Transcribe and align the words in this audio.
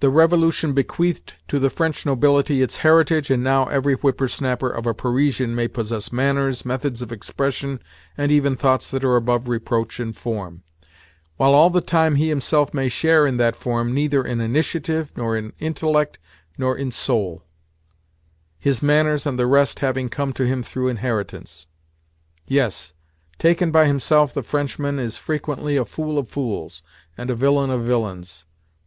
The 0.00 0.08
Revolution 0.08 0.72
bequeathed 0.72 1.34
to 1.48 1.58
the 1.58 1.68
French 1.68 2.06
nobility 2.06 2.62
its 2.62 2.76
heritage, 2.78 3.30
and 3.30 3.44
now 3.44 3.66
every 3.66 3.96
whipper 3.96 4.26
snapper 4.26 4.70
of 4.70 4.86
a 4.86 4.94
Parisian 4.94 5.54
may 5.54 5.68
possess 5.68 6.10
manners, 6.10 6.64
methods 6.64 7.02
of 7.02 7.12
expression, 7.12 7.78
and 8.16 8.32
even 8.32 8.56
thoughts 8.56 8.90
that 8.90 9.04
are 9.04 9.14
above 9.16 9.46
reproach 9.46 10.00
in 10.00 10.14
form, 10.14 10.62
while 11.36 11.52
all 11.52 11.68
the 11.68 11.82
time 11.82 12.14
he 12.14 12.30
himself 12.30 12.72
may 12.72 12.88
share 12.88 13.26
in 13.26 13.36
that 13.36 13.54
form 13.54 13.92
neither 13.92 14.24
in 14.24 14.40
initiative 14.40 15.12
nor 15.16 15.36
in 15.36 15.52
intellect 15.58 16.18
nor 16.56 16.74
in 16.74 16.90
soul—his 16.90 18.80
manners, 18.82 19.26
and 19.26 19.38
the 19.38 19.46
rest, 19.46 19.80
having 19.80 20.08
come 20.08 20.32
to 20.32 20.46
him 20.46 20.62
through 20.62 20.88
inheritance. 20.88 21.66
Yes, 22.46 22.94
taken 23.38 23.70
by 23.70 23.84
himself, 23.84 24.32
the 24.32 24.42
Frenchman 24.42 24.98
is 24.98 25.18
frequently 25.18 25.76
a 25.76 25.84
fool 25.84 26.16
of 26.16 26.30
fools 26.30 26.80
and 27.18 27.28
a 27.28 27.34
villain 27.34 27.68
of 27.68 27.82
villains. 27.82 28.46